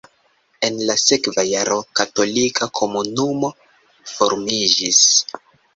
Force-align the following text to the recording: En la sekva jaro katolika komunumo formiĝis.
En 0.67 0.79
la 0.87 0.95
sekva 1.01 1.43
jaro 1.49 1.77
katolika 2.01 2.71
komunumo 2.81 3.55
formiĝis. 4.17 5.07